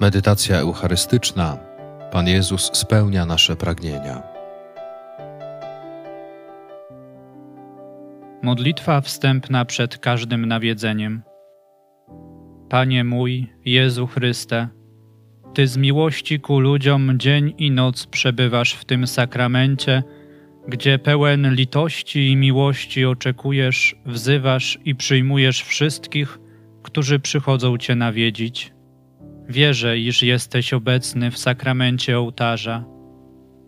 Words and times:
Medytacja 0.00 0.56
eucharystyczna. 0.56 1.58
Pan 2.12 2.26
Jezus 2.28 2.70
spełnia 2.72 3.26
nasze 3.26 3.56
pragnienia. 3.56 4.22
Modlitwa 8.42 9.00
wstępna 9.00 9.64
przed 9.64 9.98
każdym 9.98 10.46
nawiedzeniem. 10.46 11.22
Panie 12.68 13.04
mój, 13.04 13.52
Jezu 13.64 14.06
Chryste, 14.06 14.68
Ty 15.54 15.66
z 15.66 15.76
miłości 15.76 16.40
ku 16.40 16.60
ludziom 16.60 17.18
dzień 17.18 17.54
i 17.58 17.70
noc 17.70 18.06
przebywasz 18.06 18.72
w 18.72 18.84
tym 18.84 19.06
sakramencie, 19.06 20.02
gdzie 20.68 20.98
pełen 20.98 21.54
litości 21.54 22.30
i 22.30 22.36
miłości 22.36 23.04
oczekujesz, 23.04 23.96
wzywasz 24.06 24.78
i 24.84 24.94
przyjmujesz 24.94 25.62
wszystkich, 25.62 26.38
którzy 26.82 27.18
przychodzą 27.18 27.78
Cię 27.78 27.94
nawiedzić. 27.94 28.75
Wierzę, 29.48 29.98
iż 29.98 30.22
jesteś 30.22 30.72
obecny 30.72 31.30
w 31.30 31.38
sakramencie 31.38 32.18
ołtarza. 32.18 32.84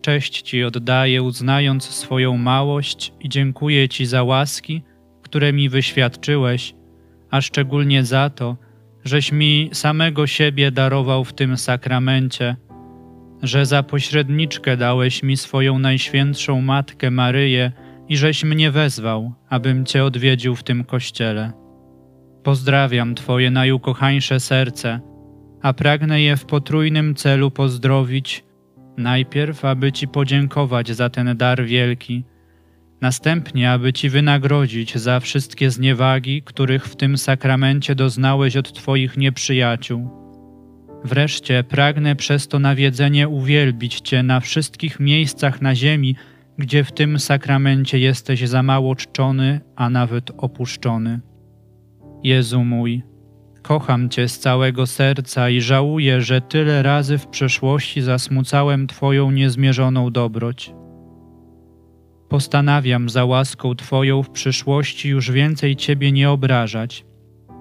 Cześć 0.01 0.43
Ci 0.43 0.65
oddaję, 0.65 1.23
uznając 1.23 1.85
swoją 1.85 2.37
małość 2.37 3.13
i 3.21 3.29
dziękuję 3.29 3.89
Ci 3.89 4.07
za 4.07 4.23
łaski, 4.23 4.83
które 5.23 5.53
mi 5.53 5.69
wyświadczyłeś, 5.69 6.75
a 7.31 7.41
szczególnie 7.41 8.05
za 8.05 8.31
to, 8.31 8.57
żeś 9.05 9.33
mi 9.33 9.71
samego 9.73 10.27
siebie 10.27 10.71
darował 10.71 11.25
w 11.25 11.33
tym 11.33 11.57
sakramencie, 11.57 12.57
że 13.43 13.67
za 13.67 13.83
pośredniczkę 13.83 14.77
dałeś 14.77 15.23
mi 15.23 15.37
swoją 15.37 15.79
najświętszą 15.79 16.61
Matkę 16.61 17.11
Maryję 17.11 17.73
i 18.09 18.17
żeś 18.17 18.45
mnie 18.45 18.71
wezwał, 18.71 19.33
abym 19.49 19.85
Cię 19.87 20.05
odwiedził 20.05 20.57
w 20.57 20.63
tym 20.63 20.85
kościele. 20.85 21.53
Pozdrawiam 22.43 23.15
Twoje 23.15 23.51
najukochańsze 23.51 24.41
serce, 24.41 25.01
a 25.63 25.73
pragnę 25.73 26.21
je 26.21 26.37
w 26.37 26.45
potrójnym 26.45 27.15
celu 27.15 27.51
pozdrowić, 27.51 28.45
najpierw 28.97 29.65
aby 29.65 29.93
Ci 29.93 30.09
podziękować 30.09 30.91
za 30.91 31.11
ten 31.11 31.37
dar 31.37 31.65
wielki, 31.65 32.25
następnie 33.01 33.71
aby 33.71 33.93
Ci 33.93 34.09
wynagrodzić 34.09 34.97
za 34.97 35.21
wszystkie 35.21 35.71
zniewagi, 35.71 36.43
których 36.43 36.85
w 36.85 36.97
tym 36.97 37.19
sakramencie 37.19 37.95
doznałeś 37.95 38.57
od 38.57 38.73
Twoich 38.73 39.17
nieprzyjaciół. 39.17 40.11
Wreszcie 41.05 41.65
pragnę 41.65 42.17
przez 42.17 42.49
to 42.49 42.59
nawiedzenie 42.59 43.29
uwielbić 43.29 44.01
Cię 44.01 44.23
na 44.23 44.41
wszystkich 44.41 45.01
miejscach 45.01 45.63
na 45.63 45.75
ziemi, 45.75 46.17
gdzie 46.59 46.85
w 46.85 46.93
tym 46.93 47.19
sakramencie 47.19 47.99
jesteś 47.99 48.49
za 48.49 48.63
mało 48.63 48.97
czczony, 48.97 49.61
a 49.77 49.91
nawet 49.91 50.31
opuszczony. 50.37 51.21
Jezu 52.23 52.65
mój, 52.65 53.03
kocham 53.63 54.09
Cię 54.09 54.29
z 54.29 54.39
całego 54.39 54.87
serca 54.87 55.51
i 55.51 55.61
żałuję, 55.61 56.23
że 56.23 56.41
tyle 56.41 56.83
razy 56.83 57.19
w 57.19 57.27
przeszłości 57.27 58.03
zasmucałem 58.03 58.87
Twoją 58.87 59.31
niezmierzoną 59.31 60.11
dobroć. 60.11 60.75
Postanawiam 62.29 63.09
za 63.09 63.25
łaską 63.25 63.75
Twoją 63.75 64.23
w 64.23 64.31
przyszłości 64.31 65.09
już 65.09 65.31
więcej 65.31 65.77
Ciebie 65.77 66.13
nie 66.13 66.31
obrażać, 66.31 67.05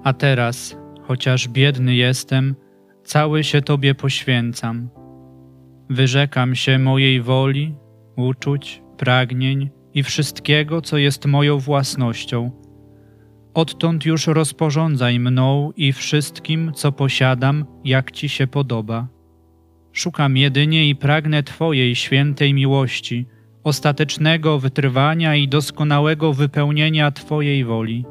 a 0.04 0.14
teraz, 0.14 0.78
chociaż 1.02 1.48
biedny 1.48 1.96
jestem, 1.96 2.56
cały 3.04 3.44
się 3.44 3.62
Tobie 3.62 3.96
poświęcam. 3.96 4.90
Wyrzekam 5.90 6.56
się 6.56 6.80
mojej 6.80 7.22
woli, 7.22 7.76
uczuć, 8.16 8.82
pragnień 8.98 9.70
i 9.94 10.04
wszystkiego, 10.04 10.82
co 10.82 10.98
jest 10.98 11.26
moją 11.26 11.60
własnością. 11.60 12.67
Odtąd 13.58 14.06
już 14.06 14.28
rozporządzaj 14.28 15.20
mną 15.20 15.72
i 15.78 15.94
wszystkim, 15.94 16.72
co 16.74 16.92
posiadam, 16.92 17.66
jak 17.86 18.12
Ci 18.12 18.30
się 18.30 18.48
podoba. 18.48 19.08
Szukam 19.92 20.38
jedynie 20.38 20.90
i 20.90 20.96
pragnę 20.96 21.44
Twojej 21.44 21.96
świętej 21.96 22.54
miłości, 22.54 23.26
ostatecznego 23.64 24.60
wytrwania 24.60 25.36
i 25.36 25.48
doskonałego 25.48 26.34
wypełnienia 26.34 27.12
Twojej 27.12 27.66
woli. 27.66 28.06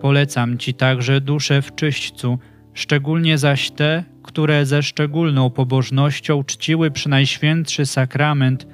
Polecam 0.00 0.58
Ci 0.58 0.74
także 0.74 1.20
duszę 1.20 1.62
w 1.62 1.74
czyśćcu, 1.74 2.38
szczególnie 2.74 3.38
zaś 3.38 3.70
te, 3.70 4.04
które 4.22 4.66
ze 4.66 4.82
szczególną 4.82 5.50
pobożnością 5.50 6.44
czciły 6.44 6.90
przynajświętszy 6.90 7.86
sakrament 7.86 8.66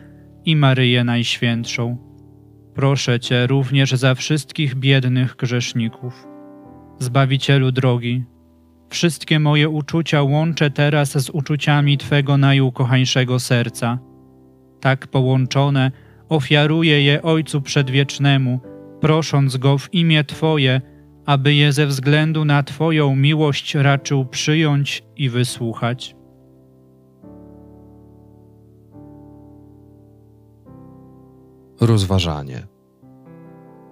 i 0.44 0.56
Maryję 0.56 1.04
Najświętszą. 1.04 2.07
Proszę 2.78 3.20
Cię 3.20 3.46
również 3.46 3.92
za 3.92 4.14
wszystkich 4.14 4.74
biednych 4.74 5.36
grzeszników. 5.36 6.26
Zbawicielu 6.98 7.72
drogi, 7.72 8.24
wszystkie 8.90 9.40
moje 9.40 9.68
uczucia 9.68 10.22
łączę 10.22 10.70
teraz 10.70 11.24
z 11.24 11.30
uczuciami 11.30 11.98
Twego 11.98 12.36
najukochańszego 12.36 13.40
serca. 13.40 13.98
Tak 14.80 15.06
połączone 15.06 15.92
ofiaruję 16.28 17.02
je 17.02 17.22
Ojcu 17.22 17.62
Przedwiecznemu, 17.62 18.60
prosząc 19.00 19.56
Go 19.56 19.78
w 19.78 19.94
imię 19.94 20.24
Twoje, 20.24 20.80
aby 21.26 21.54
je 21.54 21.72
ze 21.72 21.86
względu 21.86 22.44
na 22.44 22.62
Twoją 22.62 23.16
miłość 23.16 23.74
raczył 23.74 24.24
przyjąć 24.24 25.02
i 25.16 25.28
wysłuchać. 25.28 26.17
Rozważanie. 31.80 32.66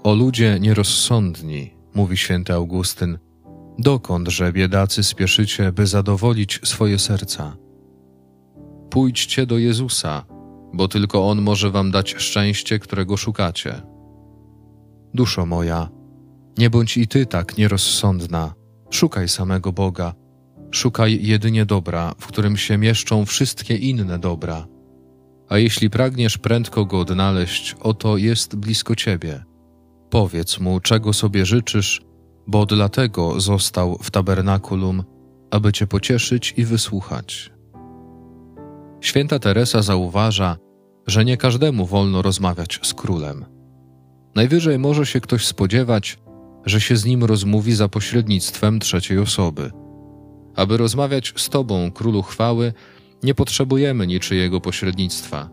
O 0.03 0.15
ludzie 0.15 0.61
nierozsądni, 0.61 1.75
mówi 1.95 2.17
święty 2.17 2.53
Augustyn, 2.53 3.19
dokądże 3.79 4.53
biedacy 4.53 5.05
spieszycie, 5.05 5.73
by 5.73 5.87
zadowolić 5.87 6.61
swoje 6.65 6.99
serca? 6.99 7.57
Pójdźcie 8.91 9.47
do 9.47 9.59
Jezusa, 9.59 10.25
bo 10.73 10.89
tylko 10.89 11.29
On 11.29 11.43
może 11.43 11.71
wam 11.71 11.91
dać 11.91 12.15
szczęście, 12.19 12.79
którego 12.79 13.17
szukacie. 13.17 13.83
Duszo 15.15 15.47
moja, 15.47 15.89
nie 16.59 16.71
bądź 16.71 16.97
i 16.97 17.09
ty 17.09 17.27
tak 17.27 17.59
nierozsądna. 17.59 18.55
Szukaj 18.91 19.29
samego 19.29 19.73
Boga. 19.73 20.15
Szukaj 20.71 21.19
jedynie 21.23 21.67
dobra, 21.67 22.15
w 22.19 22.27
którym 22.27 22.57
się 22.57 22.79
mieszczą 22.79 23.25
wszystkie 23.25 23.77
inne 23.77 24.19
dobra. 24.19 24.67
A 25.49 25.59
jeśli 25.59 25.91
pragniesz 25.91 26.39
prędko 26.39 26.85
go 26.85 27.01
odnaleźć, 27.01 27.77
oto 27.81 28.17
jest 28.17 28.57
blisko 28.57 28.97
ciebie. 28.97 29.45
Powiedz 30.11 30.61
mu, 30.61 30.81
czego 30.81 31.13
sobie 31.13 31.47
życzysz, 31.47 32.03
bo 32.47 32.67
dlatego 32.67 33.41
został 33.41 33.99
w 34.03 34.11
tabernakulum, 34.11 35.05
aby 35.51 35.73
cię 35.73 35.87
pocieszyć 35.87 36.55
i 36.57 36.65
wysłuchać. 36.65 37.53
Święta 39.01 39.39
Teresa 39.39 39.83
zauważa, 39.83 40.57
że 41.07 41.25
nie 41.25 41.37
każdemu 41.37 41.87
wolno 41.87 42.23
rozmawiać 42.23 42.81
z 42.83 42.95
królem. 42.95 43.45
Najwyżej 44.35 44.79
może 44.79 45.07
się 45.07 45.21
ktoś 45.21 45.47
spodziewać, 45.47 46.19
że 46.65 46.81
się 46.81 46.97
z 46.97 47.05
nim 47.05 47.25
rozmówi 47.25 47.75
za 47.75 47.89
pośrednictwem 47.89 48.79
trzeciej 48.79 49.19
osoby. 49.19 49.71
Aby 50.57 50.77
rozmawiać 50.77 51.35
z 51.37 51.49
Tobą, 51.49 51.91
Królu 51.91 52.23
Chwały, 52.23 52.73
nie 53.23 53.35
potrzebujemy 53.35 54.07
niczyjego 54.07 54.61
pośrednictwa. 54.61 55.49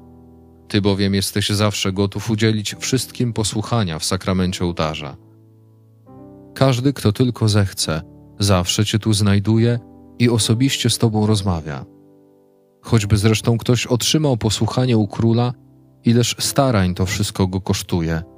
Ty 0.68 0.82
bowiem 0.82 1.14
jesteś 1.14 1.50
zawsze 1.50 1.94
gotów 1.94 2.30
udzielić 2.30 2.76
wszystkim 2.80 3.34
posłuchania 3.34 4.00
w 4.00 4.06
sakramencie 4.06 4.66
ołtarza. 4.66 5.18
Każdy, 6.56 6.94
kto 6.94 7.12
tylko 7.12 7.50
zechce, 7.50 8.02
zawsze 8.40 8.86
Cię 8.86 9.00
tu 9.00 9.14
znajduje 9.14 9.80
i 10.20 10.30
osobiście 10.30 10.90
z 10.90 10.98
Tobą 10.98 11.28
rozmawia. 11.28 11.86
Choćby 12.82 13.18
zresztą 13.18 13.58
ktoś 13.58 13.88
otrzymał 13.88 14.38
posłuchanie 14.38 14.98
u 14.98 15.08
króla, 15.08 15.54
ileż 16.06 16.36
starań 16.40 16.96
to 16.96 17.06
wszystko 17.06 17.48
go 17.48 17.62
kosztuje– 17.62 18.24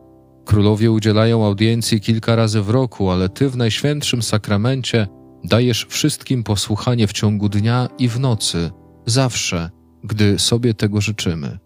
Królowie 0.46 0.92
udzielają 0.92 1.46
audiencji 1.46 2.02
kilka 2.02 2.36
razy 2.36 2.62
w 2.62 2.70
roku, 2.70 3.10
ale 3.10 3.30
Ty 3.30 3.50
w 3.50 3.58
Najświętszym 3.58 4.22
Sakramencie 4.22 5.08
dajesz 5.44 5.86
wszystkim 5.90 6.44
posłuchanie 6.44 7.08
w 7.08 7.14
ciągu 7.14 7.50
dnia 7.50 7.90
i 7.98 8.08
w 8.08 8.20
nocy, 8.20 8.72
zawsze, 9.06 9.70
gdy 10.04 10.40
sobie 10.40 10.74
tego 10.74 11.02
życzymy. 11.02 11.58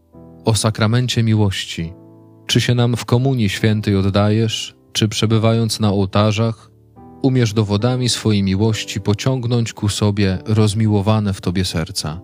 O 0.45 0.55
sakramencie 0.55 1.23
miłości. 1.23 1.93
Czy 2.47 2.61
się 2.61 2.75
nam 2.75 2.95
w 2.95 3.05
Komunii 3.05 3.49
Świętej 3.49 3.95
oddajesz, 3.95 4.75
czy 4.93 5.07
przebywając 5.07 5.79
na 5.79 5.89
ołtarzach, 5.89 6.71
umiesz 7.21 7.53
dowodami 7.53 8.09
swojej 8.09 8.43
miłości 8.43 9.01
pociągnąć 9.01 9.73
ku 9.73 9.89
sobie 9.89 10.37
rozmiłowane 10.45 11.33
w 11.33 11.41
Tobie 11.41 11.65
serca. 11.65 12.21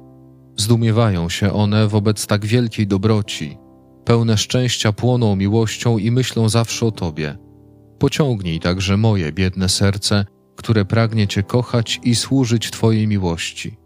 Zdumiewają 0.58 1.30
się 1.30 1.54
one 1.54 1.88
wobec 1.88 2.28
tak 2.28 2.46
wielkiej 2.46 2.88
dobroci, 2.88 3.58
pełne 4.06 4.38
szczęścia 4.38 4.92
płoną 4.92 5.36
miłością 5.36 5.98
i 5.98 6.12
myślą 6.12 6.50
zawsze 6.50 6.86
o 6.86 6.92
Tobie. 6.92 7.38
Pociągnij 8.00 8.60
także 8.60 8.98
moje 8.98 9.32
biedne 9.32 9.70
serce, 9.70 10.26
które 10.56 10.86
pragnie 10.86 11.28
Cię 11.28 11.44
kochać 11.44 12.00
i 12.04 12.16
służyć 12.16 12.72
Twojej 12.72 13.08
miłości. 13.08 13.78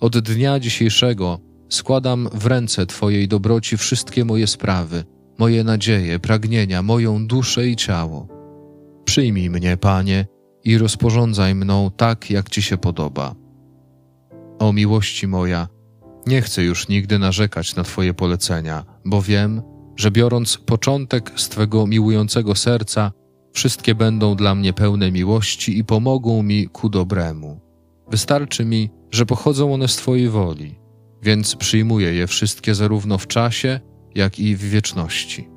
Od 0.00 0.18
dnia 0.18 0.60
dzisiejszego 0.60 1.38
składam 1.68 2.28
w 2.32 2.46
ręce 2.46 2.86
Twojej 2.86 3.28
dobroci 3.28 3.76
wszystkie 3.76 4.24
moje 4.24 4.46
sprawy, 4.46 5.04
moje 5.38 5.64
nadzieje, 5.64 6.18
pragnienia, 6.18 6.82
moją 6.82 7.26
duszę 7.26 7.68
i 7.68 7.76
ciało. 7.76 8.28
Przyjmij 9.04 9.50
mnie, 9.50 9.76
Panie, 9.76 10.26
i 10.64 10.78
rozporządzaj 10.78 11.54
mną 11.54 11.90
tak, 11.96 12.30
jak 12.30 12.50
Ci 12.50 12.62
się 12.62 12.78
podoba. 12.78 13.34
O 14.58 14.72
miłości 14.72 15.26
moja, 15.26 15.68
nie 16.26 16.42
chcę 16.42 16.62
już 16.62 16.88
nigdy 16.88 17.18
narzekać 17.18 17.76
na 17.76 17.82
Twoje 17.82 18.14
polecenia, 18.14 18.84
bo 19.04 19.22
wiem, 19.22 19.62
że 19.96 20.10
biorąc 20.10 20.56
początek 20.56 21.32
z 21.36 21.48
Twego 21.48 21.86
miłującego 21.86 22.54
serca, 22.54 23.12
wszystkie 23.52 23.94
będą 23.94 24.34
dla 24.34 24.54
mnie 24.54 24.72
pełne 24.72 25.12
miłości 25.12 25.78
i 25.78 25.84
pomogą 25.84 26.42
mi 26.42 26.68
ku 26.68 26.88
dobremu. 26.88 27.60
Wystarczy 28.10 28.64
mi, 28.64 28.90
że 29.16 29.26
pochodzą 29.26 29.74
one 29.74 29.88
z 29.88 29.96
Twojej 29.96 30.28
woli, 30.28 30.78
więc 31.22 31.56
przyjmuję 31.56 32.14
je 32.14 32.26
wszystkie 32.26 32.74
zarówno 32.74 33.18
w 33.18 33.26
czasie, 33.26 33.80
jak 34.14 34.38
i 34.38 34.56
w 34.56 34.60
wieczności. 34.60 35.48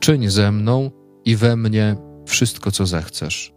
Czyń 0.00 0.28
ze 0.28 0.52
mną 0.52 0.90
i 1.24 1.36
we 1.36 1.56
mnie 1.56 1.96
wszystko, 2.26 2.70
co 2.70 2.86
zechcesz. 2.86 3.54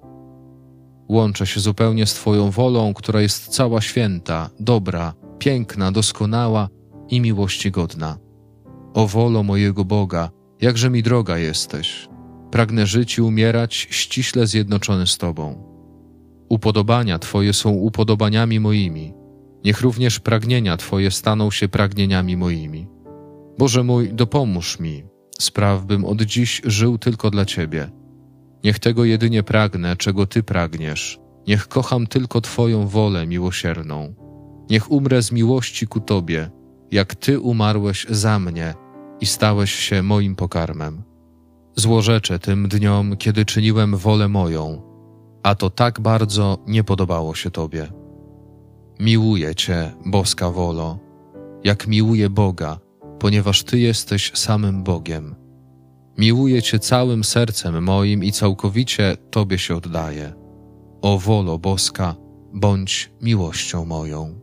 Łączę 1.09 1.47
się 1.47 1.59
zupełnie 1.59 2.06
z 2.06 2.13
Twoją 2.13 2.51
wolą, 2.51 2.94
która 2.94 3.21
jest 3.21 3.47
cała 3.47 3.81
święta, 3.81 4.50
dobra, 4.59 5.13
piękna, 5.39 5.91
doskonała 5.91 6.69
i 7.09 7.21
miłości 7.21 7.71
godna. 7.71 8.18
O 8.94 9.07
wolo 9.07 9.44
mojego 9.44 9.85
Boga, 9.85 10.29
jakże 10.62 10.89
mi 10.89 11.03
droga 11.03 11.38
jesteś. 11.38 12.09
Pragnę 12.51 12.88
żyć 12.88 13.18
i 13.18 13.21
umierać 13.21 13.88
ściśle 13.89 14.47
zjednoczony 14.47 15.07
z 15.07 15.18
Tobą. 15.18 15.70
Upodobania 16.51 17.19
Twoje 17.19 17.53
są 17.53 17.69
upodobaniami 17.69 18.59
moimi. 18.59 19.13
Niech 19.65 19.81
również 19.81 20.19
pragnienia 20.19 20.77
Twoje 20.77 21.12
staną 21.12 21.51
się 21.51 21.68
pragnieniami 21.68 22.38
moimi. 22.38 22.88
Boże 23.57 23.83
mój, 23.83 24.13
dopomóż 24.13 24.80
mi, 24.80 25.03
spraw 25.39 25.86
bym 25.86 26.06
od 26.06 26.21
dziś 26.21 26.62
żył 26.65 26.98
tylko 26.98 27.30
dla 27.30 27.45
Ciebie. 27.45 27.92
Niech 28.63 28.80
tego 28.80 29.06
jedynie 29.06 29.44
pragnę, 29.44 29.98
czego 29.98 30.27
Ty 30.27 30.44
pragniesz. 30.44 31.19
Niech 31.48 31.68
kocham 31.68 32.07
tylko 32.07 32.42
Twoją 32.42 32.88
wolę 32.88 33.27
miłosierną. 33.27 34.13
Niech 34.69 34.92
umrę 34.92 35.21
z 35.21 35.31
miłości 35.31 35.88
ku 35.88 36.00
Tobie, 36.00 36.50
jak 36.92 37.15
Ty 37.15 37.39
umarłeś 37.39 38.06
za 38.09 38.39
mnie 38.39 38.74
i 39.21 39.25
stałeś 39.25 39.74
się 39.74 40.04
moim 40.04 40.36
pokarmem. 40.36 41.04
Złorzeczę 41.75 42.39
tym 42.39 42.68
dniom, 42.68 43.18
kiedy 43.18 43.45
czyniłem 43.45 43.97
wolę 43.97 44.27
moją, 44.27 44.90
a 45.43 45.55
to 45.55 45.69
tak 45.69 45.99
bardzo 45.99 46.57
nie 46.67 46.83
podobało 46.83 47.35
się 47.35 47.51
Tobie. 47.51 47.88
Miłuję 48.99 49.55
Cię, 49.55 49.91
boska 50.05 50.51
wolo, 50.51 50.99
jak 51.63 51.88
miłuję 51.88 52.29
Boga, 52.29 52.79
ponieważ 53.19 53.63
Ty 53.63 53.79
jesteś 53.79 54.31
samym 54.35 54.83
Bogiem. 54.83 55.35
Miłuję 56.17 56.61
Cię 56.61 56.79
całym 56.79 57.23
sercem 57.23 57.83
moim 57.83 58.23
i 58.23 58.31
całkowicie 58.31 59.17
Tobie 59.31 59.57
się 59.57 59.75
oddaję. 59.75 60.33
O 61.01 61.17
wolo 61.17 61.59
boska, 61.59 62.15
bądź 62.53 63.11
miłością 63.21 63.85
moją. 63.85 64.39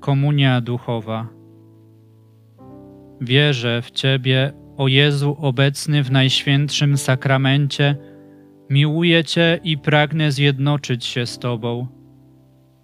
Komunia 0.00 0.60
duchowa. 0.60 1.37
Wierzę 3.20 3.82
w 3.82 3.90
Ciebie, 3.90 4.52
o 4.76 4.88
Jezu 4.88 5.36
obecny 5.40 6.02
w 6.02 6.10
Najświętszym 6.10 6.98
Sakramencie, 6.98 7.96
miłuję 8.70 9.24
Cię 9.24 9.60
i 9.64 9.78
pragnę 9.78 10.32
zjednoczyć 10.32 11.06
się 11.06 11.26
z 11.26 11.38
Tobą. 11.38 11.86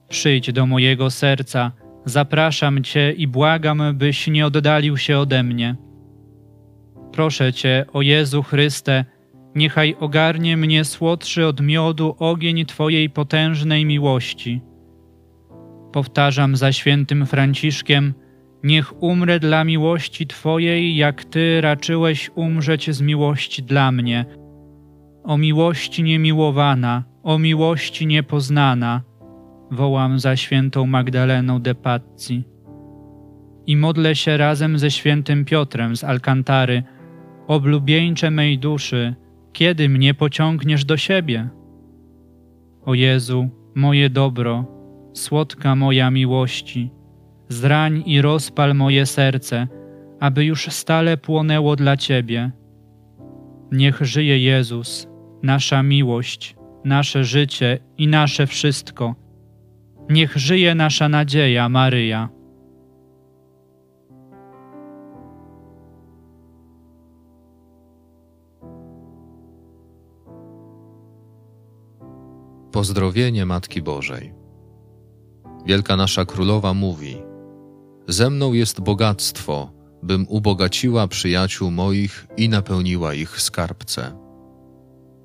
Przyjdź 0.08 0.52
do 0.52 0.66
mojego 0.66 1.10
serca, 1.10 1.72
zapraszam 2.04 2.84
Cię 2.84 3.12
i 3.12 3.26
błagam, 3.26 3.82
byś 3.94 4.28
nie 4.28 4.46
oddalił 4.46 4.96
się 4.96 5.18
ode 5.18 5.42
mnie. 5.42 5.76
Proszę 7.12 7.52
Cię, 7.52 7.84
o 7.92 8.02
Jezu 8.02 8.42
Chryste, 8.42 9.04
niechaj 9.54 9.96
ogarnie 10.00 10.56
mnie 10.56 10.84
słodszy 10.84 11.46
od 11.46 11.60
miodu 11.60 12.16
ogień 12.18 12.66
Twojej 12.66 13.10
potężnej 13.10 13.86
miłości. 13.86 14.60
Powtarzam 15.92 16.56
za 16.56 16.72
świętym 16.72 17.26
Franciszkiem, 17.26 18.14
niech 18.64 19.02
umrę 19.02 19.40
dla 19.40 19.64
miłości 19.64 20.26
Twojej, 20.26 20.96
jak 20.96 21.24
Ty 21.24 21.60
raczyłeś 21.60 22.30
umrzeć 22.34 22.90
z 22.90 23.00
miłości 23.00 23.62
dla 23.62 23.92
mnie. 23.92 24.24
O 25.24 25.38
miłości 25.38 26.02
niemiłowana, 26.02 27.04
o 27.22 27.38
miłości 27.38 28.06
niepoznana, 28.06 29.02
wołam 29.70 30.18
za 30.18 30.36
świętą 30.36 30.86
Magdaleną 30.86 31.60
de 31.60 31.74
Pazzi. 31.74 32.44
I 33.66 33.76
modlę 33.76 34.14
się 34.14 34.36
razem 34.36 34.78
ze 34.78 34.90
świętym 34.90 35.44
Piotrem 35.44 35.96
z 35.96 36.04
Alcantary, 36.04 36.82
oblubieńcze 37.46 38.30
mej 38.30 38.58
duszy, 38.58 39.14
kiedy 39.52 39.88
mnie 39.88 40.14
pociągniesz 40.14 40.84
do 40.84 40.96
siebie? 40.96 41.48
O 42.84 42.94
Jezu, 42.94 43.48
moje 43.74 44.10
dobro, 44.10 44.64
słodka 45.12 45.76
moja 45.76 46.10
miłości, 46.10 46.90
zrań 47.48 48.02
i 48.06 48.22
rozpal 48.22 48.74
moje 48.74 49.06
serce, 49.06 49.68
aby 50.20 50.44
już 50.44 50.66
stale 50.66 51.16
płonęło 51.16 51.76
dla 51.76 51.96
Ciebie. 51.96 52.50
Niech 53.72 54.00
żyje 54.00 54.38
Jezus, 54.38 55.08
nasza 55.42 55.82
miłość, 55.82 56.56
nasze 56.84 57.24
życie 57.24 57.78
i 57.98 58.08
nasze 58.08 58.46
wszystko. 58.46 59.14
Niech 60.10 60.36
żyje 60.36 60.74
nasza 60.74 61.08
nadzieja, 61.08 61.68
Maryja. 61.68 62.28
Pozdrowienie 72.72 73.46
Matki 73.46 73.82
Bożej. 73.82 74.32
Wielka 75.66 75.96
nasza 75.96 76.24
królowa 76.24 76.74
mówi: 76.74 77.33
Ze 78.08 78.30
mną 78.30 78.52
jest 78.52 78.80
bogactwo, 78.80 79.72
bym 80.02 80.26
ubogaciła 80.28 81.08
przyjaciół 81.08 81.70
moich 81.70 82.26
i 82.36 82.48
napełniła 82.48 83.14
ich 83.14 83.40
skarbce. 83.40 84.18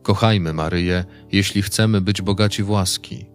Kochajmy 0.04 0.54
Maryję, 0.54 1.06
jeśli 1.32 1.62
chcemy 1.62 2.02
być 2.02 2.22
bogaci 2.22 2.64
w 2.64 2.70
łaski. 2.70 3.26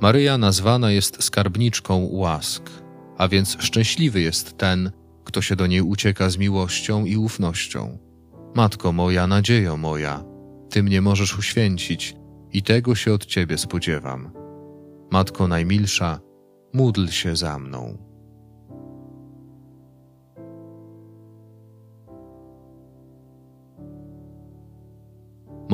Maryja 0.00 0.38
nazwana 0.38 0.90
jest 0.90 1.24
skarbniczką 1.24 2.08
łask, 2.10 2.70
a 3.18 3.28
więc 3.28 3.56
szczęśliwy 3.60 4.20
jest 4.20 4.58
ten, 4.58 4.90
kto 5.24 5.42
się 5.42 5.56
do 5.56 5.66
niej 5.66 5.82
ucieka 5.82 6.30
z 6.30 6.36
miłością 6.38 7.04
i 7.04 7.16
ufnością. 7.16 7.98
Matko 8.54 8.92
moja, 8.92 9.26
nadziejo 9.26 9.76
moja, 9.76 10.24
Ty 10.70 10.82
mnie 10.82 11.00
możesz 11.00 11.38
uświęcić 11.38 12.16
i 12.52 12.62
tego 12.62 12.94
się 12.94 13.12
od 13.12 13.26
Ciebie 13.26 13.58
spodziewam. 13.58 14.32
Matko 15.10 15.48
najmilsza, 15.48 16.20
módl 16.72 17.06
się 17.06 17.36
za 17.36 17.58
mną. 17.58 17.98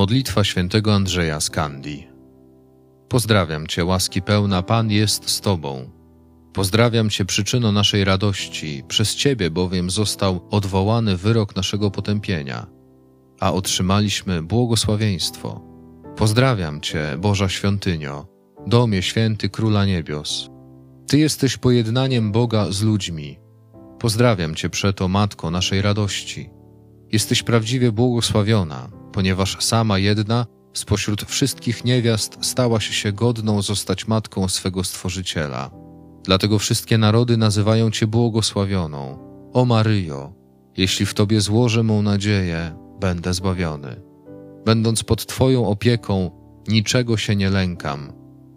Modlitwa 0.01 0.45
świętego 0.45 0.95
Andrzeja 0.95 1.41
z 1.41 1.51
Kandii. 1.51 2.09
Pozdrawiam 3.09 3.67
Cię, 3.67 3.85
łaski 3.85 4.23
pełna, 4.23 4.63
Pan 4.63 4.91
jest 4.91 5.31
z 5.31 5.41
Tobą. 5.41 5.91
Pozdrawiam 6.53 7.11
Cię, 7.11 7.25
przyczyno 7.25 7.73
naszej 7.73 8.05
radości, 8.05 8.83
przez 8.89 9.15
Ciebie 9.15 9.51
bowiem 9.51 9.91
został 9.91 10.41
odwołany 10.51 11.17
wyrok 11.17 11.57
naszego 11.57 11.91
potępienia, 11.91 12.67
a 13.41 13.53
otrzymaliśmy 13.53 14.43
błogosławieństwo. 14.43 15.61
Pozdrawiam 16.17 16.81
Cię, 16.81 17.17
Boża 17.19 17.49
Świątynio, 17.49 18.27
domie 18.67 19.03
święty 19.03 19.49
Króla 19.49 19.87
Niebios. 19.87 20.51
Ty 21.07 21.19
jesteś 21.19 21.57
pojednaniem 21.57 22.33
Boga 22.33 22.67
z 22.71 22.83
ludźmi. 22.83 23.39
Pozdrawiam 23.99 24.55
Cię 24.55 24.71
przeto, 24.71 25.09
Matko 25.09 25.51
naszej 25.51 25.83
radości. 25.83 26.51
Jesteś 27.13 27.43
prawdziwie 27.43 27.93
błogosławiona, 27.93 29.00
ponieważ 29.13 29.65
sama 29.65 29.99
jedna 29.99 30.47
spośród 30.73 31.23
wszystkich 31.23 31.85
niewiast 31.85 32.39
stałaś 32.41 32.89
się 32.89 33.13
godną 33.13 33.63
zostać 33.63 34.09
matką 34.09 34.49
swego 34.49 34.85
Stworzyciela. 34.85 35.71
Dlatego 36.25 36.59
wszystkie 36.59 36.99
narody 36.99 37.37
nazywają 37.37 37.91
Cię 37.91 38.07
błogosławioną. 38.07 39.19
O 39.53 39.65
Maryjo, 39.65 40.33
jeśli 40.77 41.07
w 41.07 41.15
Tobie 41.15 41.41
złożę 41.41 41.83
mą 41.83 42.03
nadzieję, 42.03 42.77
będę 43.01 43.35
zbawiony. 43.35 44.03
Będąc 44.65 45.03
pod 45.03 45.27
Twoją 45.27 45.67
opieką, 45.67 46.31
niczego 46.69 47.17
się 47.17 47.37
nie 47.37 47.51
lękam, 47.51 48.13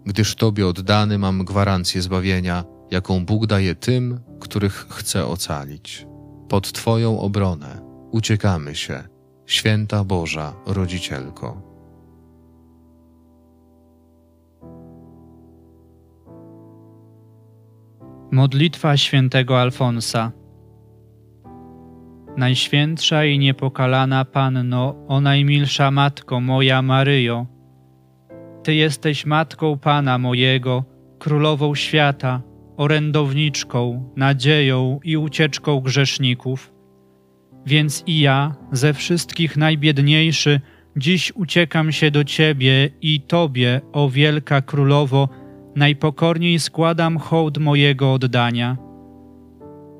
gdyż 0.06 0.34
Tobie 0.34 0.66
oddany 0.66 1.18
mam 1.18 1.44
gwarancję 1.44 2.02
zbawienia, 2.02 2.64
jaką 2.90 3.24
Bóg 3.26 3.46
daje 3.46 3.74
tym, 3.74 4.20
których 4.40 4.86
chce 4.90 5.26
ocalić. 5.26 6.06
Pod 6.48 6.72
Twoją 6.72 7.20
obronę 7.20 7.80
uciekamy 8.12 8.74
się, 8.74 9.04
święta 9.46 10.04
Boża 10.04 10.52
Rodzicielko. 10.66 11.62
Modlitwa 18.30 18.96
świętego 18.96 19.60
Alfonsa. 19.60 20.32
Najświętsza 22.36 23.24
i 23.24 23.38
niepokalana 23.38 24.24
Panno, 24.24 24.94
o 25.08 25.20
najmilsza 25.20 25.90
Matko 25.90 26.40
moja 26.40 26.82
Maryjo, 26.82 27.46
Ty 28.64 28.74
jesteś 28.74 29.26
Matką 29.26 29.78
Pana 29.78 30.18
mojego, 30.18 30.84
Królową 31.18 31.74
świata, 31.74 32.42
orędowniczką, 32.76 34.10
nadzieją 34.16 35.00
i 35.04 35.16
ucieczką 35.16 35.80
grzeszników. 35.80 36.73
Więc 37.66 38.02
i 38.06 38.20
ja, 38.20 38.54
ze 38.72 38.94
wszystkich 38.94 39.56
najbiedniejszy, 39.56 40.60
dziś 40.96 41.32
uciekam 41.34 41.92
się 41.92 42.10
do 42.10 42.24
Ciebie 42.24 42.90
i 43.02 43.20
Tobie, 43.20 43.80
o 43.92 44.10
wielka 44.10 44.62
Królowo, 44.62 45.28
najpokorniej 45.76 46.60
składam 46.60 47.18
hołd 47.18 47.58
mojego 47.58 48.12
oddania. 48.12 48.76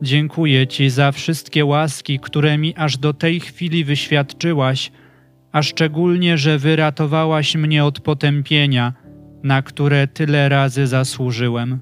Dziękuję 0.02 0.66
Ci 0.66 0.90
za 0.90 1.12
wszystkie 1.12 1.64
łaski, 1.64 2.18
które 2.18 2.59
mi 2.59 2.75
aż 2.76 2.99
do 2.99 3.12
tej 3.12 3.40
chwili 3.40 3.85
wyświadczyłaś, 3.85 4.92
a 5.52 5.62
szczególnie, 5.62 6.38
że 6.38 6.59
wyratowałaś 6.59 7.56
mnie 7.56 7.85
od 7.85 8.00
potępienia, 8.00 8.92
na 9.42 9.62
które 9.62 10.09
tyle 10.09 10.49
razy 10.49 10.87
zasłużyłem. 10.87 11.80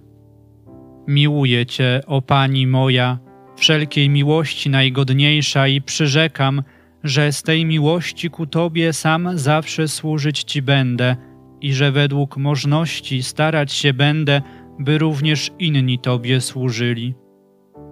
Miłuję 1.09 1.67
Cię, 1.67 2.01
o 2.07 2.23
Pani 2.23 2.67
moja, 2.67 3.19
wszelkiej 3.57 4.09
miłości 4.09 4.71
najgodniejsza 4.71 5.69
i 5.69 5.83
przyrzekam, 5.83 6.63
że 7.05 7.33
z 7.33 7.43
tej 7.43 7.65
miłości 7.65 8.31
ku 8.31 8.47
Tobie 8.47 8.93
sam 8.93 9.39
zawsze 9.39 9.89
służyć 9.89 10.45
Ci 10.45 10.63
będę 10.63 11.17
i 11.61 11.73
że 11.73 11.93
według 11.93 12.37
możności 12.37 13.23
starać 13.23 13.73
się 13.73 13.95
będę, 13.95 14.43
by 14.79 14.99
również 14.99 15.51
inni 15.59 15.99
Tobie 15.99 16.41
służyli. 16.41 17.15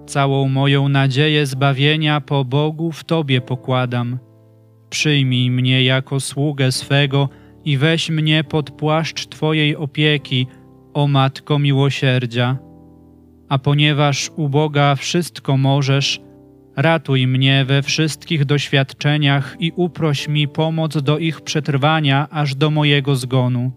Całą 0.06 0.48
moją 0.48 0.88
nadzieję 0.88 1.46
zbawienia 1.46 2.20
po 2.20 2.44
Bogu 2.44 2.92
w 2.92 3.04
Tobie 3.04 3.40
pokładam. 3.40 4.18
Przyjmij 4.90 5.50
mnie 5.50 5.84
jako 5.84 6.20
sługę 6.20 6.72
swego 6.72 7.28
i 7.64 7.76
weź 7.76 8.10
mnie 8.10 8.44
pod 8.44 8.70
płaszcz 8.70 9.26
Twojej 9.26 9.76
opieki, 9.76 10.46
o 10.94 11.08
Matko 11.08 11.58
miłosierdzia. 11.58 12.69
A 13.50 13.58
ponieważ 13.58 14.30
u 14.36 14.48
Boga 14.48 14.94
wszystko 14.94 15.56
możesz, 15.56 16.20
ratuj 16.76 17.26
mnie 17.26 17.64
we 17.64 17.82
wszystkich 17.82 18.44
doświadczeniach 18.44 19.56
i 19.58 19.72
uproś 19.76 20.28
mi 20.28 20.48
pomoc 20.48 21.02
do 21.02 21.18
ich 21.18 21.40
przetrwania 21.40 22.28
aż 22.30 22.54
do 22.54 22.70
mojego 22.70 23.16
zgonu. 23.16 23.72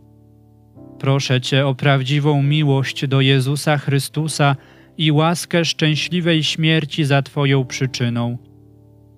Proszę 1.00 1.42
Cię 1.42 1.68
o 1.68 1.76
prawdziwą 1.76 2.44
miłość 2.44 3.08
do 3.08 3.22
Jezusa 3.22 3.78
Chrystusa 3.78 4.56
i 4.98 5.12
łaskę 5.12 5.66
szczęśliwej 5.66 6.44
śmierci 6.44 7.04
za 7.06 7.22
Twoją 7.22 7.66
przyczyną. 7.66 8.38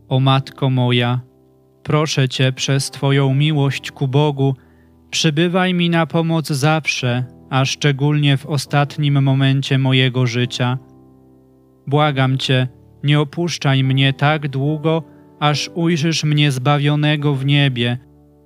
O 0.07 0.19
Matko 0.19 0.69
moja, 0.69 1.21
proszę 1.83 2.29
Cię 2.29 2.51
przez 2.51 2.91
Twoją 2.91 3.33
miłość 3.33 3.91
ku 3.91 4.07
Bogu, 4.07 4.55
przybywaj 5.09 5.73
mi 5.73 5.89
na 5.89 6.05
pomoc 6.05 6.47
zawsze, 6.47 7.34
a 7.55 7.65
szczególnie 7.65 8.37
w 8.37 8.45
ostatnim 8.45 9.23
momencie 9.23 9.77
mojego 9.77 10.27
życia. 10.27 10.77
Błagam 11.87 12.37
Cię, 12.37 12.67
nie 13.03 13.19
opuszczaj 13.19 13.83
mnie 13.83 14.13
tak 14.13 14.47
długo, 14.47 15.03
aż 15.39 15.69
ujrzysz 15.75 16.23
mnie 16.23 16.51
zbawionego 16.51 17.35
w 17.35 17.45
niebie, 17.45 17.97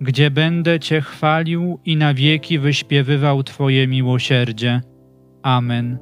gdzie 0.02 0.32
będę 0.32 0.80
Cię 0.80 1.02
chwalił 1.02 1.80
i 1.86 1.98
na 1.98 2.14
wieki 2.14 2.60
wyśpiewywał 2.60 3.44
Twoje 3.44 3.88
miłosierdzie. 3.88 4.82
Amen. 5.44 5.98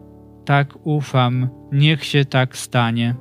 Tak 0.45 0.73
ufam, 0.83 1.49
niech 1.71 2.05
się 2.05 2.25
tak 2.25 2.57
stanie. 2.57 3.15